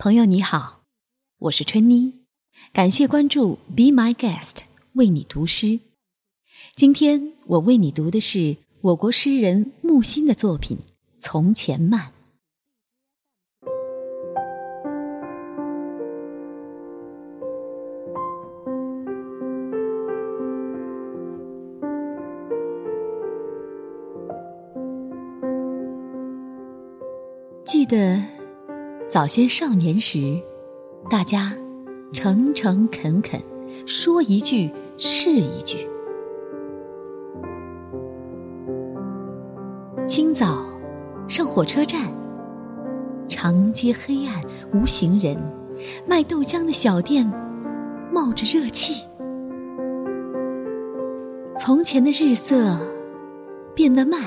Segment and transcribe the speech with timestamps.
[0.00, 0.84] 朋友你好，
[1.38, 2.20] 我是春妮，
[2.72, 4.58] 感谢关注 Be My Guest，
[4.92, 5.80] 为你读诗。
[6.76, 10.76] 今天我为你读的是我国诗人木心的作品
[11.18, 12.06] 《从前慢》。
[27.64, 28.37] 记得。
[29.08, 30.38] 早先少年时，
[31.08, 31.50] 大家
[32.12, 33.40] 诚诚恳恳，
[33.86, 35.88] 说一句是一句。
[40.06, 40.62] 清早
[41.26, 42.02] 上火车站，
[43.26, 44.42] 长街黑暗
[44.74, 45.38] 无行人，
[46.06, 47.26] 卖豆浆的小店
[48.12, 49.02] 冒着热气。
[51.56, 52.78] 从前的日色
[53.74, 54.20] 变得慢，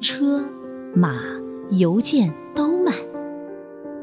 [0.00, 0.42] 车
[0.94, 1.20] 马
[1.72, 2.67] 邮件都。